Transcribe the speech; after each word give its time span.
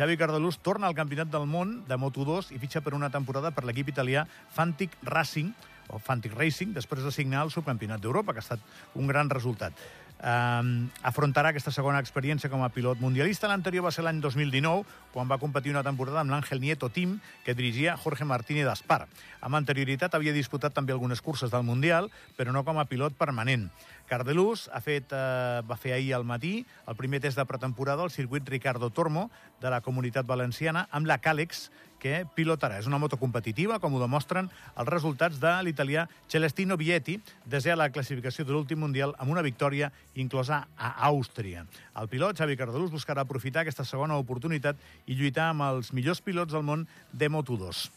Xavi 0.00 0.16
Cardelús 0.16 0.56
torna 0.64 0.88
al 0.88 0.94
Campionat 0.96 1.28
del 1.28 1.42
Món 1.44 1.74
de 1.84 1.96
Moto2 2.00 2.54
i 2.56 2.58
fitxa 2.62 2.80
per 2.80 2.94
una 2.96 3.10
temporada 3.12 3.50
per 3.52 3.66
l'equip 3.68 3.90
italià 3.92 4.22
Fantic 4.56 4.94
Racing, 5.04 5.50
o 5.92 5.98
Fantic 6.00 6.32
Racing, 6.38 6.72
després 6.72 7.04
de 7.04 7.12
signar 7.12 7.42
el 7.44 7.52
subcampionat 7.52 8.00
d'Europa, 8.00 8.32
que 8.32 8.40
ha 8.40 8.46
estat 8.46 8.96
un 8.96 9.10
gran 9.12 9.28
resultat. 9.28 9.76
Um, 10.20 10.90
afrontarà 11.00 11.48
aquesta 11.48 11.72
segona 11.72 12.00
experiència 12.02 12.50
com 12.52 12.60
a 12.60 12.68
pilot 12.68 13.00
mundialista. 13.00 13.48
L'anterior 13.48 13.86
va 13.86 13.92
ser 13.94 14.04
l'any 14.04 14.18
2019, 14.20 14.84
quan 15.14 15.30
va 15.30 15.38
competir 15.40 15.72
una 15.72 15.84
temporada 15.86 16.20
amb 16.20 16.34
l'Àngel 16.34 16.60
Nieto 16.60 16.90
Team, 16.92 17.16
que 17.44 17.54
dirigia 17.56 17.96
Jorge 17.96 18.28
Martínez 18.28 18.68
d'Aspar. 18.68 19.06
Amb 19.40 19.56
anterioritat 19.56 20.14
havia 20.14 20.36
disputat 20.36 20.76
també 20.76 20.92
algunes 20.92 21.24
curses 21.24 21.50
del 21.50 21.64
Mundial, 21.64 22.10
però 22.36 22.52
no 22.52 22.66
com 22.68 22.78
a 22.78 22.84
pilot 22.84 23.16
permanent. 23.16 23.70
Cardelús 24.10 24.68
ha 24.74 24.82
fet, 24.84 25.12
eh, 25.14 25.62
va 25.64 25.78
fer 25.80 25.94
ahir 25.94 26.12
al 26.14 26.24
matí 26.28 26.66
el 26.86 26.96
primer 26.98 27.20
test 27.24 27.38
de 27.38 27.46
pretemporada 27.46 28.02
al 28.02 28.10
circuit 28.10 28.48
Ricardo 28.48 28.90
Tormo 28.90 29.30
de 29.60 29.70
la 29.70 29.80
Comunitat 29.80 30.26
Valenciana 30.26 30.88
amb 30.90 31.06
la 31.06 31.20
Càlex, 31.22 31.70
que 32.00 32.24
pilotarà. 32.34 32.80
És 32.80 32.88
una 32.88 32.98
moto 32.98 33.18
competitiva, 33.20 33.78
com 33.78 33.94
ho 33.94 34.00
demostren 34.02 34.48
els 34.74 34.90
resultats 34.90 35.38
de 35.42 35.52
l'italià 35.66 36.06
Celestino 36.32 36.78
Vietti, 36.80 37.18
desè 37.44 37.74
a 37.74 37.78
la 37.78 37.90
classificació 37.92 38.46
de 38.48 38.56
l'últim 38.56 38.80
Mundial 38.80 39.14
amb 39.20 39.30
una 39.34 39.44
victòria 39.44 39.92
inclosa 40.14 40.64
a 40.76 40.94
Àustria. 41.10 41.66
El 42.00 42.08
pilot, 42.08 42.40
Xavi 42.40 42.56
Cardelús, 42.56 42.90
buscarà 42.90 43.26
aprofitar 43.26 43.62
aquesta 43.62 43.84
segona 43.84 44.18
oportunitat 44.18 44.80
i 45.06 45.18
lluitar 45.18 45.50
amb 45.52 45.68
els 45.68 45.92
millors 45.92 46.24
pilots 46.24 46.56
del 46.56 46.64
món 46.66 46.86
de 47.12 47.28
Moto2. 47.28 47.88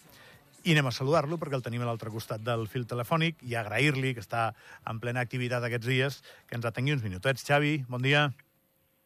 I 0.63 0.71
anem 0.71 0.87
a 0.87 0.95
saludar-lo 0.95 1.35
perquè 1.39 1.57
el 1.57 1.63
tenim 1.63 1.81
a 1.83 1.87
l'altre 1.89 2.11
costat 2.11 2.43
del 2.43 2.69
fil 2.71 2.85
telefònic 2.87 3.41
i 3.43 3.57
agrair-li, 3.59 4.13
que 4.15 4.23
està 4.23 4.51
en 4.87 5.01
plena 5.03 5.23
activitat 5.23 5.63
aquests 5.67 5.89
dies, 5.89 6.21
que 6.47 6.55
ens 6.59 6.67
atengui 6.67 6.95
uns 6.95 7.03
minutets. 7.03 7.43
Xavi, 7.43 7.81
bon 7.89 8.03
dia. 8.03 8.29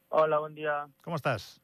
Hola, 0.09 0.37
bon 0.43 0.53
dia. 0.53 0.83
Com 1.03 1.17
estàs? 1.17 1.55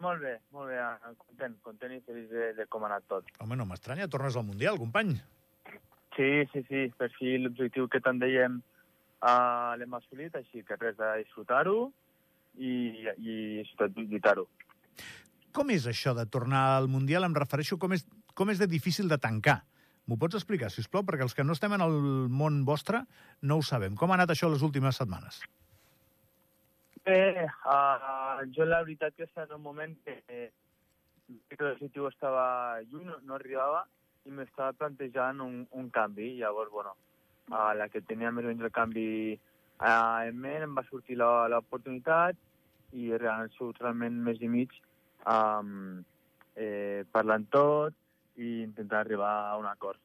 Molt 0.00 0.22
bé, 0.24 0.38
molt 0.54 0.72
bé. 0.72 0.80
Content, 1.20 1.56
content 1.64 1.92
i 1.92 2.00
feliç 2.06 2.30
de, 2.32 2.46
de 2.56 2.66
com 2.72 2.84
ha 2.84 2.90
anat 2.90 3.06
tot. 3.10 3.28
Home, 3.44 3.58
no 3.58 3.66
m'estranya, 3.68 4.08
tornes 4.08 4.36
al 4.36 4.46
Mundial, 4.48 4.80
company. 4.80 5.18
Sí, 6.16 6.30
sí, 6.52 6.64
sí, 6.68 6.86
per 6.98 7.10
fi 7.18 7.36
l'objectiu 7.38 7.88
que 7.92 8.00
tant 8.04 8.18
dèiem 8.20 8.58
uh, 8.60 9.76
l'hem 9.78 9.98
assolit, 9.98 10.34
així 10.36 10.64
que 10.66 10.78
res 10.80 10.96
de 10.98 11.10
disfrutar-ho 11.20 11.76
i, 12.56 12.72
i 13.20 13.36
sobretot 13.70 14.00
lluitar-ho. 14.08 14.48
Com 15.54 15.72
és 15.74 15.86
això 15.90 16.14
de 16.16 16.26
tornar 16.30 16.64
al 16.78 16.88
Mundial? 16.88 17.26
Em 17.26 17.36
refereixo 17.36 17.78
com 17.78 17.92
és, 17.96 18.06
com 18.38 18.50
és 18.52 18.60
de 18.62 18.70
difícil 18.70 19.10
de 19.10 19.20
tancar. 19.20 19.60
M'ho 20.08 20.16
pots 20.18 20.38
explicar, 20.38 20.70
si 20.72 20.82
us 20.82 20.88
plau, 20.90 21.04
perquè 21.06 21.26
els 21.26 21.36
que 21.36 21.44
no 21.44 21.54
estem 21.54 21.76
en 21.76 21.84
el 21.84 21.96
món 22.32 22.64
vostre 22.66 23.04
no 23.46 23.60
ho 23.60 23.66
sabem. 23.66 23.94
Com 23.98 24.10
ha 24.10 24.16
anat 24.18 24.32
això 24.34 24.48
les 24.50 24.64
últimes 24.66 24.98
setmanes? 24.98 25.42
Bé, 27.10 27.46
uh, 27.66 28.42
jo 28.54 28.66
la 28.68 28.84
veritat 28.84 29.16
que 29.16 29.26
està 29.26 29.42
en 29.48 29.56
un 29.56 29.62
moment 29.64 29.94
que, 30.06 30.18
que 31.50 31.62
l'objectiu 31.64 32.04
estava 32.06 32.44
lluny, 32.84 33.08
no, 33.08 33.16
no 33.26 33.34
arribava, 33.34 33.80
i 34.28 34.34
m'estava 34.34 34.76
plantejant 34.78 35.40
un, 35.42 35.64
un 35.74 35.88
canvi. 35.90 36.36
Llavors, 36.38 36.70
bueno, 36.70 36.92
a 37.50 37.72
la 37.74 37.88
que 37.90 38.02
tenia 38.06 38.30
més 38.30 38.46
o 38.46 38.52
menys 38.52 38.62
el 38.68 38.74
canvi 38.76 39.08
uh, 39.34 40.28
en 40.28 40.38
ment, 40.44 40.66
em 40.68 40.76
va 40.78 40.84
sortir 40.86 41.18
l'oportunitat 41.18 42.38
i 42.94 43.10
han 43.14 43.50
sigut 43.56 43.80
realment 43.82 44.20
més 44.26 44.38
i 44.42 44.50
mig 44.50 44.76
um, 45.30 46.02
eh, 46.58 47.06
parlant 47.14 47.46
tot 47.54 47.94
i 48.42 48.60
intentar 48.64 49.04
arribar 49.04 49.32
a 49.48 49.56
un 49.58 49.66
acord. 49.70 49.98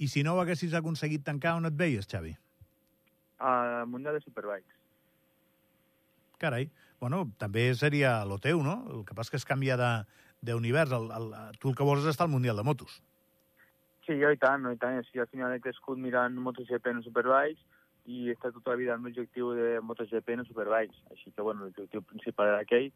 I 0.00 0.08
si 0.08 0.24
no 0.24 0.36
ho 0.36 0.40
haguessis 0.40 0.76
aconseguit 0.76 1.24
tancar, 1.24 1.56
on 1.60 1.68
et 1.68 1.76
veies, 1.76 2.08
Xavi? 2.08 2.32
Al 3.52 3.88
Mundial 3.88 4.16
de 4.16 4.24
Superbikes. 4.24 4.79
Carai. 6.40 6.70
Bueno, 7.00 7.24
també 7.40 7.70
seria 7.76 8.20
lo 8.28 8.38
teu, 8.40 8.62
no? 8.64 8.80
El 8.92 9.04
que 9.08 9.16
passa 9.16 9.32
que 9.32 9.40
es 9.40 9.48
canvia 9.48 9.76
d'univers. 10.44 10.92
Tu 11.60 11.72
el 11.72 11.76
que 11.76 11.86
vols 11.86 12.04
és 12.04 12.14
estar 12.14 12.26
al 12.26 12.32
Mundial 12.32 12.60
de 12.60 12.64
Motos. 12.66 13.00
Sí, 14.06 14.16
jo 14.20 14.30
i 14.32 14.38
tant, 14.40 14.64
no, 14.64 14.72
i 14.72 14.78
tant. 14.80 15.00
Sí, 15.08 15.20
al 15.20 15.28
final 15.32 15.52
he 15.54 15.60
crescut 15.64 16.00
mirant 16.00 16.38
MotoGP 16.40 16.92
en 16.92 17.04
Superbikes 17.04 17.60
i 18.10 18.28
he 18.28 18.34
estat 18.34 18.56
tota 18.56 18.72
la 18.72 18.80
vida 18.80 18.96
amb 18.96 19.06
l'objectiu 19.06 19.52
de 19.56 19.68
MotoGP 19.84 20.32
en 20.34 20.46
Superbikes. 20.48 21.04
Així 21.14 21.30
que, 21.30 21.44
bueno, 21.44 21.68
l'objectiu 21.68 22.04
principal 22.08 22.54
era 22.54 22.64
aquell, 22.64 22.88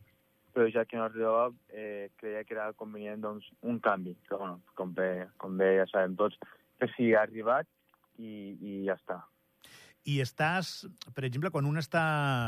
però 0.57 0.67
ja 0.73 0.87
que 0.89 0.97
no 0.99 1.05
arribava, 1.05 1.53
eh, 1.69 2.09
creia 2.21 2.45
que 2.49 2.57
era 2.57 2.73
convenient 2.81 3.23
doncs, 3.25 3.47
un 3.63 3.79
canvi. 3.85 4.17
Que, 4.29 4.37
bueno, 4.41 4.61
com 4.75 4.97
bé, 4.97 5.29
com 5.37 5.61
bé 5.61 5.77
ja 5.83 5.87
sabem 5.93 6.17
tots, 6.17 6.41
que 6.81 6.89
sí, 6.97 7.13
ha 7.13 7.23
arribat 7.29 7.69
i, 8.19 8.57
i 8.61 8.83
ja 8.89 8.97
està 9.01 9.21
i 10.05 10.19
estàs, 10.21 10.85
per 11.17 11.25
exemple, 11.25 11.51
quan 11.53 11.65
un 11.65 11.81
està... 11.81 12.03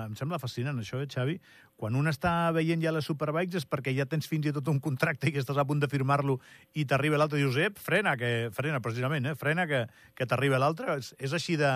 Em 0.06 0.16
sembla 0.18 0.40
fascinant 0.40 0.76
això, 0.80 1.00
eh, 1.00 1.08
Xavi? 1.08 1.38
Quan 1.80 1.96
un 1.96 2.08
està 2.10 2.50
veient 2.56 2.82
ja 2.82 2.92
les 2.92 3.08
Superbikes 3.08 3.62
és 3.62 3.68
perquè 3.68 3.94
ja 3.96 4.04
tens 4.08 4.28
fins 4.28 4.48
i 4.48 4.52
tot 4.52 4.68
un 4.72 4.80
contracte 4.84 5.28
i 5.28 5.32
que 5.32 5.40
estàs 5.40 5.56
a 5.60 5.64
punt 5.68 5.80
de 5.80 5.88
firmar-lo 5.88 6.38
i 6.76 6.84
t'arriba 6.88 7.20
l'altre 7.20 7.40
i 7.40 7.46
dius, 7.46 7.56
ep, 7.60 7.80
frena, 7.80 8.16
que, 8.20 8.50
frena 8.56 8.82
precisament, 8.84 9.30
eh? 9.32 9.34
frena 9.40 9.66
que, 9.68 9.86
que 10.14 10.28
t'arriba 10.28 10.60
l'altre. 10.60 10.98
És, 11.00 11.14
és 11.16 11.32
així 11.36 11.56
de, 11.60 11.72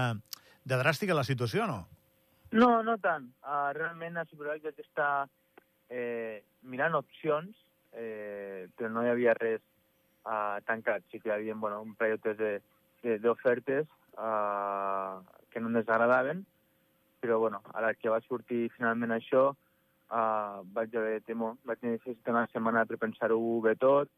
de 0.68 0.80
dràstica 0.84 1.16
la 1.16 1.24
situació, 1.24 1.66
no? 1.70 1.80
No, 2.52 2.70
no 2.84 2.98
tant. 3.00 3.30
Uh, 3.40 3.70
realment 3.76 4.20
a 4.20 4.26
Superbikes 4.28 4.68
vaig 4.68 4.84
estar 4.84 5.10
eh, 5.88 6.42
mirant 6.68 6.96
opcions, 6.98 7.56
eh, 7.96 8.68
però 8.76 8.92
no 8.92 9.04
hi 9.06 9.12
havia 9.14 9.36
res 9.38 9.62
uh, 10.26 10.60
tancat. 10.68 11.08
Sí 11.08 11.20
que 11.20 11.32
hi 11.32 11.36
havia 11.38 11.56
bueno, 11.56 11.80
un 11.80 11.96
parell 11.96 12.20
d'ofertes 13.24 13.88
uh, 14.20 15.20
que 15.50 15.60
no 15.60 15.70
ens 15.70 15.88
agradaven, 15.88 16.44
però 17.20 17.38
bueno, 17.38 17.60
ara 17.74 17.92
que 17.94 18.12
va 18.12 18.22
sortir 18.24 18.70
finalment 18.76 19.12
això, 19.14 19.50
uh, 19.52 20.62
vaig 20.76 20.96
haver 20.96 21.20
temo, 21.26 21.56
vaig 21.68 21.82
necessitar 21.84 22.34
una 22.34 22.46
setmana 22.52 22.86
per 22.88 22.98
pensar-ho 23.02 23.40
bé 23.64 23.76
tot, 23.80 24.10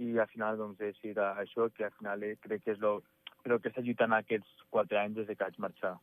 i 0.00 0.14
al 0.16 0.30
final 0.30 0.56
doncs, 0.56 0.80
he 0.80 0.92
decidit 0.92 1.18
això, 1.20 1.68
que 1.74 1.88
al 1.88 1.96
final 1.98 2.24
crec 2.44 2.64
que 2.64 2.76
és 2.76 2.80
lo, 2.80 3.00
el 3.44 3.58
que 3.58 3.72
està 3.72 3.82
lluitant 3.84 4.14
aquests 4.16 4.64
quatre 4.70 5.00
anys 5.00 5.20
des 5.20 5.34
que 5.34 5.42
vaig 5.42 5.58
marxar. 5.58 5.96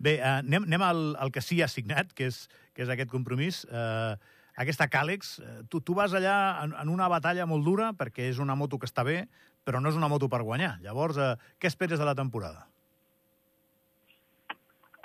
Bé, 0.00 0.16
uh, 0.16 0.40
anem, 0.40 0.64
anem 0.70 0.86
al, 0.86 1.06
al 1.20 1.30
que 1.30 1.44
sí 1.44 1.60
ha 1.60 1.68
signat, 1.68 2.14
que 2.16 2.30
és, 2.32 2.46
que 2.74 2.86
és 2.86 2.92
aquest 2.92 3.12
compromís. 3.12 3.66
Uh, 3.68 4.16
aquesta 4.60 4.88
Càlex, 4.90 5.36
tu, 5.72 5.78
tu 5.84 5.94
vas 5.96 6.12
allà 6.16 6.34
en, 6.64 6.72
en 6.76 6.90
una 6.92 7.06
batalla 7.08 7.46
molt 7.48 7.64
dura, 7.64 7.92
perquè 7.96 8.26
és 8.28 8.40
una 8.42 8.56
moto 8.58 8.80
que 8.80 8.88
està 8.88 9.04
bé, 9.06 9.22
però 9.64 9.80
no 9.80 9.90
és 9.92 9.96
una 9.98 10.08
moto 10.08 10.28
per 10.28 10.42
guanyar. 10.42 10.76
Llavors, 10.84 11.18
eh, 11.18 11.34
què 11.60 11.68
esperes 11.68 11.98
de 11.98 12.06
la 12.08 12.14
temporada? 12.14 12.66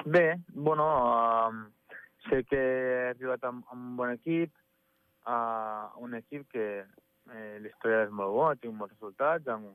Bé, 0.06 0.40
bueno, 0.54 0.86
uh, 0.86 1.50
sé 2.30 2.44
que 2.46 2.60
he 2.60 3.10
arribat 3.10 3.44
amb, 3.48 3.64
amb 3.74 3.90
un 3.90 3.96
bon 3.98 4.12
equip, 4.14 4.52
uh, 5.26 5.90
un 5.98 6.14
equip 6.14 6.46
que 6.52 6.66
eh, 6.84 7.56
l'història 7.64 8.04
és 8.06 8.12
molt 8.14 8.36
bona, 8.36 8.60
tinc 8.62 8.76
molts 8.78 8.94
resultats, 8.94 9.50
han 9.50 9.72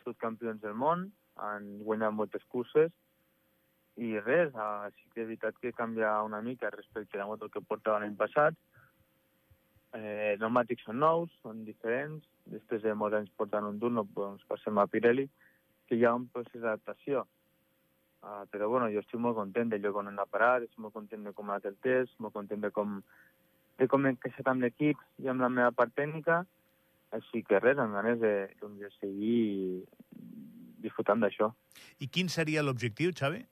sigut 0.00 0.18
campions 0.18 0.58
del 0.64 0.74
món, 0.74 1.06
han 1.38 1.68
guanyat 1.86 2.16
moltes 2.16 2.42
curses, 2.50 2.90
i 4.02 4.18
res, 4.18 4.50
uh, 4.54 4.90
sí 4.96 5.06
que 5.12 5.22
és 5.22 5.30
veritat 5.30 5.62
que 5.62 5.74
canvia 5.78 6.16
una 6.26 6.42
mica 6.42 6.74
respecte 6.74 7.18
a 7.18 7.22
la 7.22 7.30
moto 7.30 7.46
que 7.46 7.62
portava 7.62 8.02
l'any 8.02 8.18
passat. 8.18 8.58
Eh, 9.96 10.34
els 10.34 10.40
pneumàtics 10.42 10.84
són 10.84 10.98
nous, 11.00 11.32
són 11.42 11.62
diferents, 11.64 12.24
després 12.52 12.82
de 12.84 12.92
molts 12.94 13.16
anys 13.16 13.32
portant 13.40 13.64
un 13.64 13.78
Dunlop, 13.80 14.10
doncs 14.16 14.44
passem 14.50 14.76
a 14.78 14.86
Pirelli, 14.90 15.24
que 15.88 15.96
hi 15.96 16.04
ha 16.04 16.14
un 16.16 16.26
procés 16.32 16.60
d'adaptació. 16.60 17.24
Uh, 18.18 18.42
però 18.50 18.66
bueno, 18.68 18.88
jo 18.90 19.00
estic 19.00 19.20
molt 19.22 19.36
content 19.38 19.70
del 19.70 19.80
lloc 19.80 19.96
on 20.00 20.10
hem 20.10 20.18
parat, 20.28 20.66
estic 20.66 20.82
molt 20.82 20.96
content 20.96 21.24
de 21.24 21.32
com 21.32 21.48
ha 21.48 21.56
anat 21.56 21.70
el 21.70 21.76
test, 21.86 22.16
molt 22.18 22.34
content 22.34 22.60
de 22.60 22.70
com, 22.74 22.98
de 23.78 23.86
com 23.88 24.06
he 24.06 24.14
creixet 24.18 24.50
amb 24.50 24.66
l'equip 24.66 25.00
i 25.22 25.30
amb 25.30 25.40
la 25.40 25.48
meva 25.48 25.70
part 25.72 25.94
tècnica, 25.96 26.42
així 27.14 27.44
que 27.46 27.62
res, 27.62 27.78
amb 27.78 27.94
ganes 27.94 28.18
de, 28.20 28.32
doncs, 28.60 28.82
de 28.82 28.90
seguir 28.98 29.84
disfrutant 30.82 31.22
d'això. 31.22 31.52
I 32.02 32.10
quin 32.12 32.28
seria 32.28 32.66
l'objectiu, 32.66 33.14
Xavi? 33.14 33.44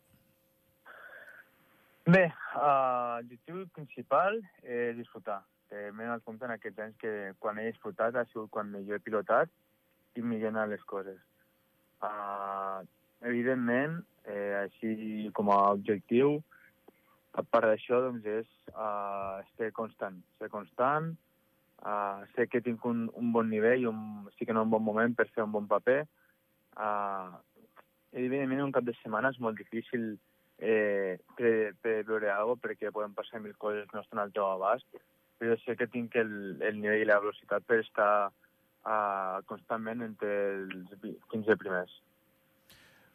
Bé, 2.10 2.26
uh, 2.58 3.22
l'objectiu 3.22 3.64
principal 3.78 4.42
és 4.62 4.98
disfrutar 4.98 5.40
eh, 5.72 5.90
m'he 5.92 6.04
donat 6.04 6.24
compte 6.24 6.46
en 6.46 6.54
aquests 6.54 6.82
anys 6.84 6.98
que 7.02 7.12
quan 7.42 7.58
he 7.58 7.70
disfrutat 7.70 8.16
ha 8.16 8.26
sigut 8.30 8.50
quan 8.54 8.74
jo 8.76 8.96
he 8.96 9.02
pilotat 9.02 9.50
i 10.16 10.22
millor 10.22 10.56
les 10.68 10.82
coses. 10.88 11.18
Uh, 12.00 12.84
evidentment, 13.22 14.02
eh, 14.24 14.64
així 14.64 15.30
com 15.34 15.50
a 15.50 15.58
objectiu, 15.72 16.38
a 17.36 17.42
part 17.42 17.68
d'això, 17.68 18.00
doncs, 18.04 18.24
és 18.24 18.48
uh, 18.72 19.42
ser 19.56 19.72
constant. 19.76 20.16
Ser 20.40 20.48
constant, 20.52 21.10
uh, 21.84 22.24
sé 22.34 22.46
que 22.48 22.62
tinc 22.64 22.84
un, 22.88 23.06
un 23.12 23.32
bon 23.32 23.50
nivell, 23.52 23.88
un, 23.90 24.00
estic 24.32 24.52
en 24.52 24.62
un 24.62 24.72
bon 24.72 24.84
moment 24.84 25.16
per 25.16 25.28
fer 25.34 25.44
un 25.44 25.52
bon 25.52 25.68
paper. 25.68 26.04
Uh, 26.76 27.36
evidentment, 28.12 28.64
un 28.64 28.72
cap 28.72 28.86
de 28.88 28.96
setmana 29.02 29.34
és 29.34 29.40
molt 29.44 29.60
difícil 29.60 30.14
eh, 30.58 31.18
preveure 31.36 32.30
alguna 32.32 32.56
cosa 32.56 32.62
perquè 32.64 32.92
poden 32.92 33.12
passar 33.16 33.42
mil 33.44 33.56
coses 33.60 33.84
que 33.90 33.96
no 33.96 34.04
estan 34.04 34.22
al 34.22 34.32
teu 34.32 34.46
abast, 34.48 34.88
però 35.38 35.56
sé 35.62 35.76
que 35.76 35.88
tinc 35.92 36.16
el, 36.20 36.30
el 36.64 36.80
nivell 36.80 37.04
i 37.04 37.08
la 37.08 37.18
velocitat 37.22 37.66
per 37.68 37.80
estar 37.82 38.10
uh, 38.28 39.42
constantment 39.50 40.04
entre 40.06 40.30
els 40.54 40.94
15 41.32 41.58
primers. 41.60 41.98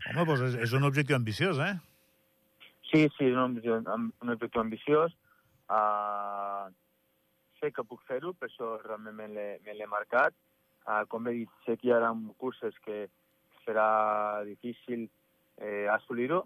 Home, 0.09 0.25
doncs 0.25 0.45
és, 0.49 0.59
és 0.67 0.75
un 0.77 0.85
objectiu 0.87 1.17
ambiciós, 1.17 1.61
eh? 1.61 1.73
Sí, 2.91 3.05
sí, 3.17 3.29
és 3.29 3.37
un, 3.37 3.57
un 3.95 4.33
objectiu 4.35 4.61
ambiciós. 4.61 5.13
Uh, 5.71 6.67
sé 7.61 7.71
que 7.71 7.85
puc 7.87 8.01
fer-ho, 8.09 8.33
per 8.33 8.49
això 8.49 8.75
realment 8.81 9.15
me 9.15 9.29
l'he 9.31 9.49
me 9.65 9.77
l'he 9.77 9.89
marcat. 9.89 10.35
Uh, 10.81 11.03
com 11.07 11.27
he 11.29 11.35
dit, 11.43 11.57
sé 11.65 11.77
que 11.77 11.87
hi 11.87 11.93
haurà 11.95 12.09
curses 12.41 12.77
que 12.85 13.05
serà 13.61 14.41
difícil 14.47 15.05
eh, 15.61 15.87
assolir-ho, 15.93 16.41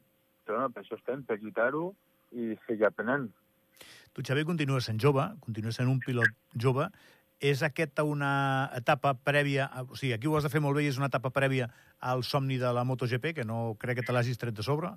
però 0.45 0.59
no, 0.59 0.69
per 0.69 0.83
això 0.83 0.97
estem, 0.99 1.23
per 1.23 1.39
lluitar-ho 1.39 1.87
i 2.35 2.53
seguir 2.65 2.89
aprenent. 2.89 3.29
Tu, 4.15 4.23
Xavi, 4.23 4.45
continues 4.47 4.85
sent 4.87 5.01
jove, 5.03 5.25
continues 5.43 5.75
sent 5.75 5.89
un 5.91 5.99
pilot 5.99 6.31
jove. 6.55 6.87
És 7.43 7.59
aquesta 7.67 8.05
una 8.07 8.29
etapa 8.77 9.11
prèvia... 9.27 9.65
O 9.91 9.97
sigui, 9.99 10.13
aquí 10.15 10.29
ho 10.31 10.37
has 10.37 10.45
de 10.47 10.51
fer 10.53 10.61
molt 10.63 10.79
bé 10.79 10.85
i 10.85 10.87
és 10.87 10.99
una 11.01 11.09
etapa 11.11 11.33
prèvia 11.35 11.67
al 11.99 12.23
somni 12.23 12.55
de 12.61 12.69
la 12.71 12.85
MotoGP, 12.87 13.33
que 13.35 13.43
no 13.43 13.75
crec 13.81 13.99
que 13.99 14.05
te 14.07 14.15
l'hagis 14.15 14.39
tret 14.39 14.55
de 14.55 14.63
sobre? 14.63 14.93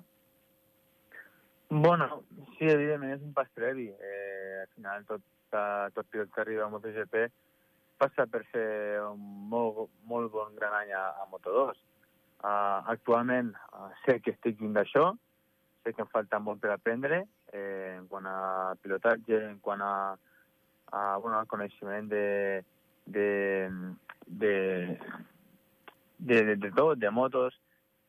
Bueno, 1.68 2.22
sí, 2.54 2.68
evidentment 2.70 3.16
és 3.16 3.24
un 3.26 3.32
pas 3.34 3.50
previ. 3.58 3.88
Eh, 3.90 4.60
al 4.60 4.70
final, 4.76 5.02
tot, 5.08 5.24
uh, 5.50 5.88
tot 5.96 6.06
pilot 6.14 6.30
que 6.36 6.44
arriba 6.44 6.68
a 6.68 6.70
MotoGP 6.70 7.26
passa 7.98 8.28
per 8.30 8.44
fer 8.52 9.02
un 9.02 9.18
molt, 9.50 9.88
molt 10.06 10.30
bon 10.30 10.54
gran 10.54 10.76
any 10.78 10.94
a, 10.94 11.08
a 11.18 11.26
Moto2. 11.32 11.74
Uh, 12.38 12.86
actualment 12.94 13.50
uh, 13.74 13.90
sé 14.04 14.20
que 14.22 14.36
estic 14.36 14.62
lluny 14.62 14.78
d'això, 14.78 15.10
sé 15.82 15.90
que 15.90 16.06
em 16.06 16.12
falta 16.14 16.38
molt 16.38 16.62
per 16.62 16.70
aprendre 16.76 17.24
eh, 17.52 17.96
en 17.98 18.06
quant 18.10 18.26
a 18.26 18.74
pilotatge, 18.82 19.38
en 19.50 19.58
quant 19.64 19.82
a, 19.84 20.16
a 20.92 21.16
bueno, 21.18 21.38
al 21.38 21.46
coneixement 21.46 22.08
de, 22.10 22.64
de, 23.06 23.70
de, 24.26 24.54
de, 26.18 26.44
de, 26.44 26.56
de 26.56 26.70
tot, 26.72 26.98
de 26.98 27.10
motos. 27.10 27.60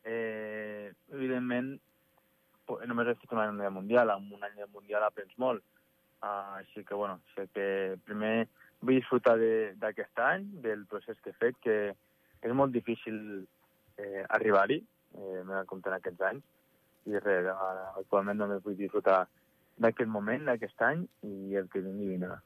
Eh, 0.04 0.92
evidentment, 1.14 1.76
només 2.88 3.10
he 3.10 3.18
fet 3.20 3.34
un 3.34 3.42
any 3.44 3.58
de 3.60 3.70
Mundial, 3.74 4.12
amb 4.14 4.34
un 4.36 4.46
any 4.46 4.56
de 4.60 4.70
Mundial 4.74 5.06
aprens 5.06 5.36
molt. 5.38 5.64
Uh, 6.20 6.60
així 6.60 6.84
que, 6.84 6.96
bueno, 6.96 7.22
sé 7.32 7.46
que 7.56 7.96
primer 8.04 8.50
vull 8.84 8.98
disfrutar 8.98 9.38
d'aquest 9.40 10.12
de, 10.16 10.26
any, 10.26 10.46
del 10.64 10.86
procés 10.92 11.20
que 11.24 11.32
he 11.32 11.40
fet, 11.40 11.58
que 11.64 11.78
és 12.44 12.56
molt 12.56 12.76
difícil 12.76 13.16
eh, 14.00 14.24
arribar-hi, 14.36 14.80
eh, 15.16 15.42
m'he 15.48 15.64
compte 15.68 15.92
en 15.92 15.96
aquests 15.98 16.26
anys, 16.30 16.46
i 17.08 17.22
res, 17.22 17.48
actualment 17.98 18.38
només 18.38 18.64
vull 18.66 18.78
disfrutar 18.78 19.24
d'aquest 19.80 20.10
moment, 20.12 20.50
d'aquest 20.50 20.82
any, 20.84 21.06
i 21.24 21.56
el 21.56 21.70
que 21.72 21.82
vingui 21.84 22.12
vindrà. 22.12 22.42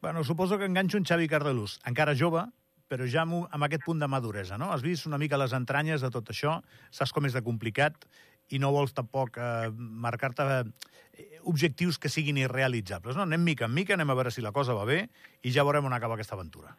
Bueno, 0.00 0.24
suposo 0.24 0.56
que 0.58 0.64
enganxo 0.64 0.96
un 0.96 1.04
Xavi 1.04 1.28
Cardelús, 1.28 1.76
encara 1.86 2.16
jove, 2.16 2.46
però 2.90 3.06
ja 3.06 3.22
amb, 3.22 3.44
amb 3.52 3.66
aquest 3.66 3.84
punt 3.84 4.00
de 4.00 4.08
maduresa, 4.10 4.56
no? 4.58 4.72
Has 4.72 4.82
vist 4.82 5.06
una 5.06 5.18
mica 5.20 5.38
les 5.38 5.52
entranyes 5.54 6.02
de 6.02 6.10
tot 6.10 6.32
això, 6.32 6.56
saps 6.90 7.12
com 7.12 7.28
és 7.28 7.36
de 7.36 7.44
complicat, 7.46 8.08
i 8.50 8.58
no 8.58 8.72
vols 8.74 8.94
tampoc 8.96 9.38
eh, 9.38 9.70
marcar-te 9.76 10.46
eh, 10.50 11.26
objectius 11.50 12.00
que 12.02 12.10
siguin 12.10 12.40
irrealitzables. 12.40 13.16
No? 13.16 13.26
Anem 13.28 13.44
mica 13.46 13.68
en 13.68 13.74
mica, 13.74 13.94
anem 13.94 14.10
a 14.10 14.16
veure 14.18 14.32
si 14.34 14.42
la 14.42 14.54
cosa 14.56 14.74
va 14.74 14.86
bé 14.88 15.04
i 15.42 15.52
ja 15.54 15.66
veurem 15.66 15.86
on 15.86 15.94
acaba 15.94 16.18
aquesta 16.18 16.34
aventura. 16.38 16.74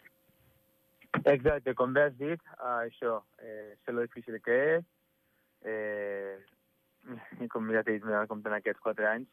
Exacte, 1.28 1.74
com 1.76 1.94
bé 1.96 2.08
has 2.08 2.18
dit, 2.20 2.40
uh, 2.58 2.82
això, 2.86 3.20
eh, 3.44 3.76
sé 3.84 3.92
lo 3.92 4.04
difícil 4.06 4.38
que 4.44 4.58
és, 4.78 4.86
eh, 5.68 6.38
com 7.54 7.72
ja 7.74 7.84
t'he 7.84 7.98
dit, 7.98 8.06
m'he 8.06 8.26
compte 8.32 8.52
en 8.52 8.58
aquests 8.58 8.84
quatre 8.84 9.08
anys, 9.10 9.30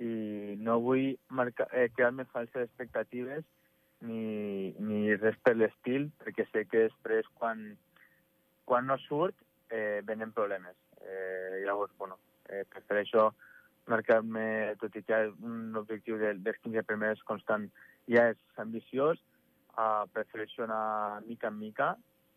i 0.00 0.56
no 0.64 0.78
vull 0.80 1.16
marcar, 1.28 1.68
eh, 1.76 1.90
crear-me 1.92 2.24
falses 2.32 2.64
expectatives 2.64 3.44
ni, 4.08 4.72
ni 4.80 5.14
res 5.16 5.36
per 5.44 5.54
l'estil, 5.58 6.08
perquè 6.22 6.46
sé 6.48 6.64
que 6.68 6.86
després, 6.88 7.28
quan, 7.36 7.62
quan 8.64 8.88
no 8.88 8.96
surt, 9.04 9.36
eh, 9.68 10.00
venen 10.08 10.32
problemes. 10.32 10.76
Eh, 11.00 11.62
llavors, 11.66 11.92
bueno, 11.98 12.16
eh, 12.48 12.64
prefereixo 12.68 13.30
marcar-me, 13.90 14.76
tot 14.80 14.96
i 14.96 15.02
que 15.04 15.18
un 15.42 15.76
objectiu 15.76 16.18
del, 16.20 16.40
dels 16.44 16.60
15 16.64 16.84
primers 16.88 17.22
constant 17.28 17.66
ja 18.10 18.28
és 18.32 18.40
ambiciós, 18.62 19.20
uh, 19.76 20.06
prefereixo 20.14 20.64
anar 20.64 21.22
mica 21.26 21.50
en 21.50 21.58
mica 21.58 21.88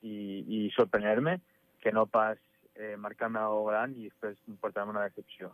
i, 0.01 0.15
i 0.47 0.59
sorprendre-me 0.75 1.37
que 1.83 1.93
no 1.95 2.05
pas 2.07 2.39
eh, 2.75 2.95
marcar-me 2.97 3.39
algo 3.39 3.67
gran 3.69 3.93
i 3.97 4.09
després 4.09 4.39
portar-me 4.61 4.95
una 4.95 5.05
decepció. 5.07 5.53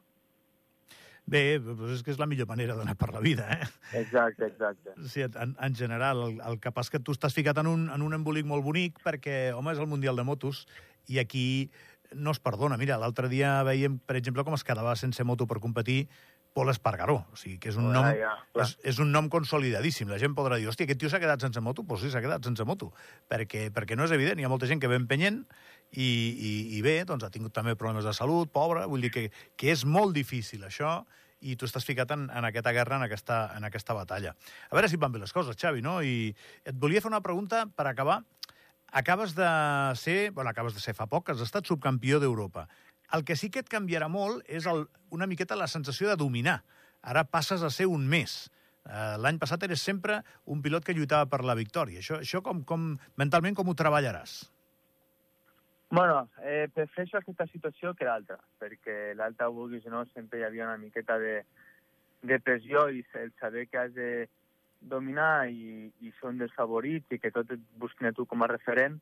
Bé, 1.29 1.59
doncs 1.61 1.99
és 1.99 2.01
que 2.01 2.09
és 2.13 2.17
la 2.17 2.25
millor 2.29 2.47
manera 2.49 2.73
d'anar 2.77 2.95
per 2.97 3.11
la 3.13 3.21
vida, 3.21 3.45
eh? 3.53 3.67
Exacte, 3.99 4.47
exacte. 4.47 4.95
Sí, 5.11 5.21
en, 5.27 5.53
en 5.61 5.75
general, 5.77 6.23
el, 6.25 6.39
el 6.41 6.57
que 6.63 6.71
passa 6.73 6.95
que 6.95 7.01
tu 7.05 7.13
estàs 7.13 7.35
ficat 7.37 7.59
en 7.61 7.69
un, 7.69 7.85
en 7.93 8.01
un 8.01 8.17
embolic 8.17 8.47
molt 8.49 8.65
bonic 8.65 8.97
perquè, 9.05 9.51
home, 9.53 9.75
és 9.75 9.81
el 9.81 9.89
Mundial 9.91 10.17
de 10.17 10.25
Motos 10.25 10.63
i 11.07 11.19
aquí 11.21 11.45
no 12.17 12.33
es 12.33 12.41
perdona. 12.41 12.79
Mira, 12.81 12.97
l'altre 12.97 13.29
dia 13.29 13.59
veiem, 13.67 13.99
per 14.01 14.17
exemple, 14.17 14.45
com 14.47 14.57
es 14.57 14.65
quedava 14.65 14.95
sense 14.97 15.23
moto 15.27 15.45
per 15.45 15.61
competir 15.61 16.07
Pol 16.59 16.69
Espargaró. 16.73 17.21
O 17.31 17.37
sigui, 17.39 17.55
que 17.63 17.69
és 17.71 17.77
un, 17.79 17.85
nom, 17.95 18.03
ah, 18.03 18.11
ja, 18.11 18.33
és, 18.59 18.73
és 18.91 18.97
un 18.99 19.13
nom 19.15 19.29
consolidadíssim. 19.31 20.09
La 20.11 20.17
gent 20.19 20.33
podrà 20.35 20.57
dir, 20.59 20.67
hòstia, 20.67 20.83
aquest 20.89 20.99
tio 20.99 21.11
s'ha 21.11 21.21
quedat 21.23 21.39
sense 21.45 21.63
moto? 21.63 21.85
Doncs 21.85 21.87
pues 21.87 22.01
sí, 22.03 22.11
s'ha 22.11 22.19
quedat 22.19 22.43
sense 22.43 22.65
moto. 22.67 22.89
Perquè, 23.31 23.69
perquè 23.71 23.95
no 23.95 24.03
és 24.03 24.11
evident. 24.11 24.41
Hi 24.41 24.47
ha 24.47 24.51
molta 24.51 24.67
gent 24.67 24.81
que 24.83 24.89
ve 24.91 24.97
empenyent 24.99 25.45
i, 25.95 26.03
i, 26.03 26.51
i 26.75 26.81
bé, 26.83 26.97
doncs 27.07 27.23
ha 27.23 27.31
tingut 27.31 27.55
també 27.55 27.77
problemes 27.79 28.03
de 28.03 28.11
salut, 28.17 28.51
pobre. 28.51 28.83
Vull 28.91 29.07
dir 29.07 29.13
que, 29.15 29.25
que 29.55 29.71
és 29.71 29.85
molt 29.87 30.11
difícil, 30.17 30.67
això, 30.67 30.97
i 31.39 31.55
tu 31.55 31.63
estàs 31.69 31.87
ficat 31.87 32.11
en, 32.11 32.27
en 32.27 32.49
aquesta 32.49 32.75
guerra, 32.75 32.99
en 32.99 33.07
aquesta, 33.07 33.39
en 33.55 33.69
aquesta 33.69 33.95
batalla. 33.95 34.35
A 34.67 34.75
veure 34.75 34.91
si 34.91 34.99
van 34.99 35.15
bé 35.15 35.23
les 35.23 35.31
coses, 35.31 35.55
Xavi, 35.55 35.79
no? 35.85 36.01
I 36.03 36.33
et 36.67 36.75
volia 36.75 36.99
fer 36.99 37.13
una 37.13 37.23
pregunta 37.23 37.63
per 37.71 37.87
acabar 37.87 38.19
acabes 38.91 39.35
de 39.35 39.45
ser, 39.95 40.31
bueno, 40.31 40.49
acabes 40.49 40.73
de 40.73 40.81
ser 40.81 40.95
fa 40.97 41.07
poc, 41.07 41.29
has 41.29 41.41
estat 41.45 41.67
subcampió 41.69 42.19
d'Europa. 42.19 42.67
El 43.15 43.25
que 43.25 43.35
sí 43.39 43.49
que 43.49 43.63
et 43.63 43.69
canviarà 43.71 44.07
molt 44.11 44.45
és 44.45 44.67
el, 44.69 44.85
una 45.15 45.27
miqueta 45.27 45.57
la 45.57 45.67
sensació 45.67 46.09
de 46.09 46.17
dominar. 46.19 46.59
Ara 47.01 47.25
passes 47.25 47.63
a 47.63 47.71
ser 47.73 47.87
un 47.89 48.05
més. 48.09 48.49
Uh, 48.85 49.17
L'any 49.21 49.39
passat 49.41 49.63
eres 49.65 49.81
sempre 49.85 50.19
un 50.45 50.61
pilot 50.65 50.85
que 50.85 50.95
lluitava 50.97 51.27
per 51.29 51.43
la 51.45 51.57
victòria. 51.57 52.03
Això, 52.03 52.19
això 52.23 52.41
com, 52.45 52.63
com, 52.65 52.93
mentalment 53.21 53.57
com 53.57 53.69
ho 53.69 53.75
treballaràs? 53.77 54.39
Bueno, 55.89 56.27
eh, 56.45 56.67
prefereixo 56.73 57.17
aquesta 57.17 57.47
situació 57.49 57.95
que 57.97 58.05
l'altra, 58.05 58.37
perquè 58.61 59.15
l'altra, 59.17 59.47
vulguis 59.49 59.87
o 59.89 59.93
no, 59.93 60.03
sempre 60.13 60.37
hi 60.37 60.45
havia 60.45 60.67
una 60.67 60.77
miqueta 60.77 61.17
de, 61.17 61.39
de 62.21 62.37
pressió 62.45 62.87
i 62.93 63.01
el 63.17 63.31
saber 63.39 63.65
que 63.71 63.79
has 63.81 63.95
de 63.95 64.27
dominar 64.79 65.49
i, 65.49 65.89
i 66.05 66.13
són 66.19 66.37
dels 66.37 66.53
favorits 66.55 67.09
i 67.09 67.17
que 67.19 67.33
tot 67.33 67.49
et 67.55 67.63
busquin 67.81 68.11
a 68.11 68.13
tu 68.13 68.27
com 68.29 68.45
a 68.45 68.51
referent, 68.51 68.99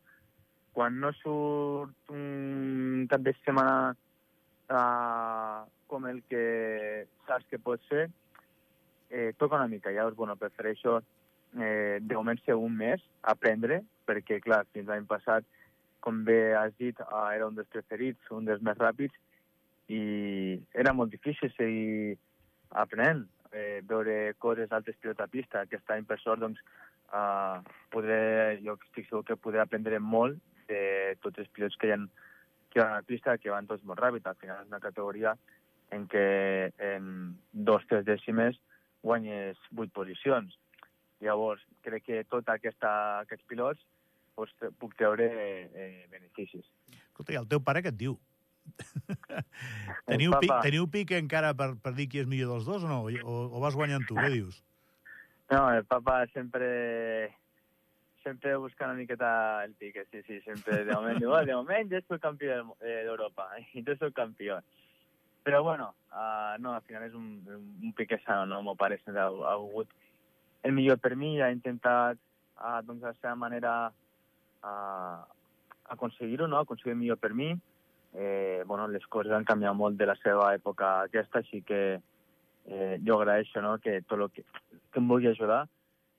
quan 0.77 0.99
no 1.01 1.09
surt 1.17 2.11
un 2.13 3.07
cap 3.09 3.23
de 3.25 3.31
setmana 3.39 3.95
uh, 4.69 5.65
com 5.89 6.03
el 6.05 6.19
que 6.29 6.41
saps 7.25 7.47
que 7.49 7.57
pot 7.57 7.81
ser, 7.89 8.03
eh, 9.09 9.31
toca 9.41 9.55
una 9.57 9.67
mica. 9.71 9.89
Llavors, 9.89 10.15
bueno, 10.15 10.35
prefereixo 10.37 10.99
eh, 11.57 11.97
de 11.99 12.13
moment 12.13 12.37
ser 12.45 12.53
un 12.61 12.75
mes, 12.77 13.01
aprendre, 13.23 13.79
perquè, 14.05 14.37
clar, 14.43 14.67
fins 14.75 14.85
l'any 14.91 15.07
passat, 15.09 15.47
com 16.05 16.19
bé 16.27 16.53
has 16.59 16.75
dit, 16.77 17.01
uh, 17.07 17.23
era 17.33 17.47
un 17.49 17.57
dels 17.57 17.71
preferits, 17.73 18.29
un 18.37 18.45
dels 18.45 18.61
més 18.61 18.77
ràpids, 18.77 19.17
i 19.89 20.01
era 20.77 20.93
molt 20.93 21.09
difícil 21.15 21.49
seguir 21.55 22.19
aprenent 22.83 23.23
eh, 23.49 23.79
veure 23.87 24.35
coses 24.37 24.69
d'altres 24.69 24.99
pilots 25.01 25.25
a 25.25 25.27
pista. 25.31 25.65
Aquest 25.65 25.89
any, 25.95 26.05
per 26.05 26.19
sort, 26.21 26.43
doncs, 26.45 26.61
eh, 27.09 27.73
podré, 27.89 28.21
jo 28.61 28.77
estic 28.77 29.09
segur 29.09 29.23
que 29.25 29.39
podré 29.41 29.63
aprendre 29.65 29.97
molt 29.97 30.37
de 30.69 31.17
tots 31.23 31.43
els 31.43 31.49
pilots 31.55 31.77
que 31.79 31.89
hi 31.89 31.95
ha, 31.95 31.99
que 32.73 32.81
ha 32.83 32.87
a 32.87 32.99
la 32.99 33.07
pista, 33.07 33.37
que 33.41 33.53
van 33.53 33.67
tots 33.69 33.85
molt 33.87 34.01
ràpid. 34.01 34.27
Al 34.27 34.39
final 34.41 34.61
és 34.63 34.71
una 34.71 34.83
categoria 34.83 35.35
en 35.95 36.07
què 36.11 36.27
en 36.93 37.11
dos, 37.51 37.85
tres 37.89 38.05
dècimes 38.07 38.57
guanyes 39.03 39.59
vuit 39.71 39.93
posicions. 39.95 40.55
Llavors, 41.23 41.63
crec 41.85 42.05
que 42.05 42.23
tots 42.29 42.49
aquesta, 42.53 42.91
aquests 43.23 43.45
pilots 43.49 43.81
doncs, 44.37 44.53
puc 44.77 44.93
treure 44.99 45.25
eh, 45.25 46.05
beneficis. 46.11 46.65
Escolta, 46.93 47.33
i 47.33 47.39
el 47.39 47.47
teu 47.49 47.63
pare 47.63 47.81
què 47.81 47.93
et 47.93 47.97
diu? 47.97 48.17
teniu, 50.11 50.33
pic, 50.43 50.51
teniu 50.65 50.87
pic 50.91 51.13
encara 51.15 51.53
per, 51.57 51.71
per 51.81 51.93
dir 51.97 52.09
qui 52.11 52.19
és 52.21 52.27
millor 52.29 52.51
dels 52.53 52.67
dos 52.67 52.83
o 52.83 52.91
no? 52.91 52.99
O, 53.07 53.37
o 53.47 53.63
vas 53.63 53.77
guanyant 53.79 54.05
tu? 54.09 54.19
Què 54.19 54.31
dius? 54.33 54.61
No, 55.47 55.61
el 55.71 55.85
papa 55.87 56.25
sempre 56.33 56.67
sempre 58.27 58.55
busca 58.59 58.85
una 58.85 58.97
miqueta 58.99 59.63
el 59.63 59.73
pique, 59.79 60.05
sí, 60.11 60.21
sí, 60.27 60.41
sempre 60.41 60.83
de 60.83 60.93
moment 60.93 61.21
diu, 61.21 61.31
oh, 61.31 61.43
de 61.47 61.55
moment 61.55 61.87
jo 61.91 62.01
soc 62.03 62.19
campió 62.23 62.57
d'Europa 62.81 63.47
i 63.79 63.83
tu 63.87 63.95
soc 63.95 64.15
campió. 64.17 64.59
Però 65.47 65.61
bueno, 65.63 65.93
uh, 66.11 66.59
no, 66.59 66.73
al 66.75 66.83
final 66.83 67.05
és 67.07 67.15
un, 67.15 67.39
un 67.47 67.93
pique 67.95 68.19
sano, 68.25 68.43
no? 68.51 68.59
M'ho 68.65 68.75
pare 68.75 68.97
sempre 68.99 69.23
ha, 69.23 69.29
ha 69.31 69.85
el 70.67 70.75
millor 70.75 70.99
per 70.99 71.15
mi, 71.15 71.37
ha 71.39 71.53
intentat 71.55 72.19
uh, 72.59 72.81
doncs, 72.83 72.99
de 72.99 73.07
la 73.07 73.15
seva 73.21 73.35
manera 73.39 73.73
uh, 73.87 75.23
aconseguir-ho, 75.95 76.49
no? 76.51 76.59
aconseguir 76.59 76.97
el 76.97 77.01
millor 77.05 77.21
per 77.23 77.31
mi, 77.33 77.53
eh, 78.13 78.63
bueno, 78.65 78.87
les 78.87 79.05
coses 79.07 79.31
han 79.31 79.47
canviat 79.47 79.75
molt 79.75 79.97
de 79.99 80.07
la 80.09 80.15
seva 80.19 80.51
època 80.57 80.91
aquesta, 81.05 81.39
així 81.39 81.61
que 81.63 81.81
eh, 81.95 82.95
jo 83.05 83.19
agraeixo 83.19 83.63
no, 83.63 83.77
que 83.79 84.01
tot 84.07 84.19
el 84.19 84.29
que, 84.33 84.43
que 84.91 84.99
em 84.99 85.07
vulgui 85.07 85.31
ajudar, 85.31 85.65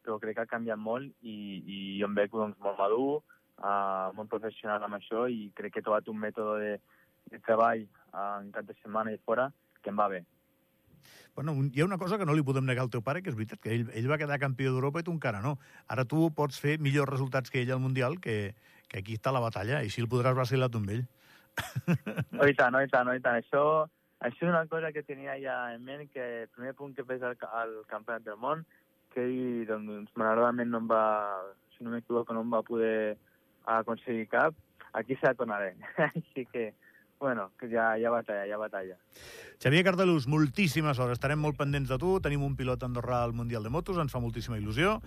però 0.04 0.18
crec 0.22 0.36
que 0.38 0.46
ha 0.46 0.50
canviat 0.54 0.78
molt 0.78 1.10
i, 1.22 1.34
i 1.64 1.78
jo 2.00 2.08
em 2.08 2.16
veig 2.16 2.30
doncs, 2.32 2.56
molt 2.64 2.78
madur, 2.78 3.20
uh, 3.58 4.08
molt 4.16 4.30
professional 4.32 4.82
amb 4.84 4.98
això 5.00 5.26
i 5.28 5.50
crec 5.54 5.74
que 5.74 5.82
he 5.82 5.86
trobat 5.86 6.08
un 6.08 6.18
mètode 6.22 6.58
de, 6.64 6.74
de 7.32 7.40
treball 7.46 7.84
uh, 7.84 8.40
en 8.40 8.50
cap 8.54 8.66
de 8.68 8.76
setmana 8.82 9.12
i 9.12 9.20
fora 9.24 9.50
que 9.82 9.90
em 9.90 9.98
va 9.98 10.08
bé. 10.08 10.24
Bueno, 11.34 11.52
un- 11.52 11.70
hi 11.72 11.80
ha 11.80 11.84
una 11.86 11.98
cosa 11.98 12.18
que 12.18 12.26
no 12.26 12.34
li 12.34 12.42
podem 12.42 12.66
negar 12.66 12.82
al 12.82 12.90
teu 12.90 13.02
pare, 13.02 13.22
que 13.22 13.30
és 13.30 13.36
veritat, 13.38 13.60
que 13.62 13.70
ell, 13.70 13.84
ell 13.94 14.08
va 14.10 14.18
quedar 14.18 14.40
campió 14.42 14.72
d'Europa 14.72 15.00
i 15.00 15.06
tu 15.06 15.12
encara 15.14 15.40
no. 15.44 15.56
Ara 15.86 16.04
tu 16.04 16.30
pots 16.34 16.58
fer 16.58 16.78
millors 16.82 17.08
resultats 17.12 17.50
que 17.54 17.62
ell 17.62 17.70
al 17.70 17.84
Mundial, 17.84 18.18
que, 18.18 18.56
que 18.88 18.98
aquí 19.04 19.14
està 19.14 19.30
la 19.30 19.42
batalla, 19.44 19.78
i 19.78 19.86
així 19.86 20.02
el 20.02 20.10
podràs 20.10 20.34
vacilar 20.34 20.70
tu 20.72 20.82
amb 20.82 20.90
ell. 20.96 21.04
Oh, 22.38 22.46
i 22.46 22.54
tant, 22.58 22.74
oh, 22.74 22.82
i 22.82 22.90
tant, 22.90 23.06
oh, 23.06 23.14
i 23.14 23.22
tant. 23.22 23.38
Això, 23.38 23.62
això 24.18 24.44
és 24.46 24.50
una 24.50 24.64
cosa 24.66 24.90
que 24.94 25.04
tenia 25.06 25.38
ja 25.38 25.60
en 25.76 25.86
ment, 25.86 26.08
que 26.10 26.26
el 26.42 26.50
primer 26.56 26.74
punt 26.74 26.96
que 26.96 27.06
fes 27.06 27.22
al, 27.22 27.38
al 27.62 27.78
Campionat 27.90 28.26
del 28.26 28.38
Món, 28.42 28.66
que 29.14 29.24
ell, 29.24 29.64
doncs, 29.68 30.10
malauradament 30.18 30.70
no 30.72 30.82
em 30.82 30.88
va, 30.90 31.04
si 31.76 31.84
no 31.84 31.90
m'equivoco, 31.94 32.34
no 32.36 32.42
em 32.46 32.52
va 32.52 32.62
poder 32.66 33.16
aconseguir 33.68 34.28
cap, 34.32 34.54
aquí 34.92 35.16
se 35.16 35.26
la 35.26 35.34
tornaré. 35.34 35.74
Així 36.08 36.44
que, 36.52 36.72
bueno, 37.20 37.50
que 37.60 37.68
ja, 37.72 37.90
ja 38.00 38.10
batalla, 38.14 38.46
ja 38.48 38.58
batalla. 38.60 38.96
Xavier 39.60 39.82
Cardelús, 39.84 40.28
moltíssimes 40.30 40.98
hores. 41.02 41.18
Estarem 41.18 41.40
molt 41.42 41.58
pendents 41.58 41.90
de 41.90 41.98
tu. 41.98 42.16
Tenim 42.22 42.44
un 42.46 42.54
pilot 42.56 42.84
andorrà 42.86 43.24
al 43.24 43.34
Mundial 43.34 43.66
de 43.66 43.72
Motos, 43.74 43.98
ens 43.98 44.14
fa 44.14 44.22
moltíssima 44.22 44.58
il·lusió. 44.60 45.00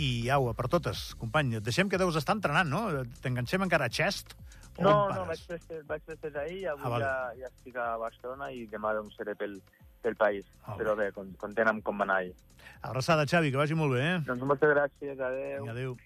I 0.00 0.30
au, 0.32 0.46
per 0.56 0.70
totes, 0.72 1.10
company, 1.20 1.58
et 1.58 1.64
deixem 1.66 1.90
que 1.92 1.98
deus 2.00 2.16
estar 2.16 2.32
entrenant, 2.38 2.70
no? 2.72 2.86
T'enganxem 3.20 3.66
encara 3.66 3.90
a 3.90 3.92
Chest? 3.92 4.32
No, 4.80 5.10
no, 5.12 5.26
vaig 5.28 5.42
fer, 5.44 5.82
vaig 5.84 6.06
fer 6.08 6.30
ahir, 6.40 6.62
avui 6.72 6.86
Ah, 6.86 6.92
vale. 6.94 7.04
ja, 7.04 7.42
ja 7.42 7.50
estic 7.50 7.76
a 7.76 7.90
Barcelona 8.00 8.48
i 8.56 8.62
demà 8.72 8.94
doncs 8.96 9.18
seré 9.20 9.34
pel, 9.36 9.58
pel 10.02 10.16
país. 10.16 10.44
Ah, 10.66 10.76
Però 10.78 10.94
bé, 10.98 11.10
con- 11.12 11.32
content 11.38 11.68
amb 11.68 11.82
com 11.82 11.98
va 11.98 12.04
anar 12.04 12.16
ahir. 12.22 12.34
Abraçada, 12.82 13.24
Xavi, 13.26 13.50
que 13.52 13.56
vagi 13.60 13.74
molt 13.78 13.94
bé, 13.94 14.00
eh? 14.02 14.18
Doncs 14.26 14.42
moltes 14.42 14.70
gràcies, 14.74 15.20
adeu. 15.20 15.60
Vinga, 15.62 15.72
adéu. 15.72 15.96